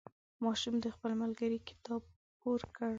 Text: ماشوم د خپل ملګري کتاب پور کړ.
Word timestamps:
ماشوم 0.43 0.75
د 0.81 0.85
خپل 0.95 1.11
ملګري 1.21 1.59
کتاب 1.69 2.01
پور 2.39 2.61
کړ. 2.75 2.89